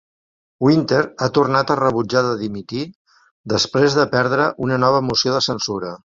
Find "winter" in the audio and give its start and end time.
0.67-1.01